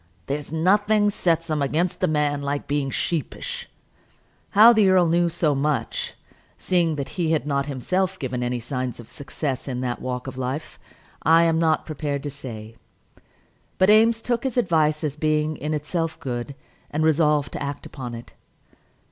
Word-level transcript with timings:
There's 0.25 0.51
nothing 0.51 1.11
sets 1.11 1.47
'em 1.51 1.61
against 1.61 2.03
a 2.03 2.07
man 2.07 2.41
like 2.41 2.65
being 2.67 2.89
sheepish." 2.89 3.69
How 4.57 4.73
the 4.73 4.89
earl 4.89 5.07
knew 5.07 5.29
so 5.29 5.53
much, 5.53 6.15
seeing 6.57 6.95
that 6.95 7.09
he 7.09 7.33
had 7.33 7.45
not 7.45 7.67
himself 7.67 8.17
given 8.17 8.39
signs 8.61 8.97
of 8.99 9.05
any 9.05 9.11
success 9.13 9.67
in 9.67 9.81
that 9.81 10.01
walk 10.01 10.25
of 10.25 10.39
life, 10.39 10.79
I 11.21 11.43
am 11.43 11.59
not 11.59 11.85
prepared 11.85 12.23
to 12.23 12.31
say. 12.31 12.77
But 13.77 13.91
Eames 13.91 14.23
took 14.23 14.43
his 14.43 14.57
advice 14.57 15.03
as 15.03 15.15
being 15.17 15.55
in 15.57 15.71
itself 15.71 16.19
good, 16.19 16.55
and 16.89 17.03
resolved 17.03 17.51
to 17.51 17.61
act 17.61 17.85
upon 17.85 18.15
it. 18.15 18.33